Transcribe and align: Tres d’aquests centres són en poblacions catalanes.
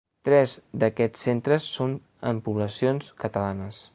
Tres 0.27 0.53
d’aquests 0.83 1.25
centres 1.27 1.69
són 1.75 1.95
en 2.31 2.41
poblacions 2.49 3.15
catalanes. 3.25 3.87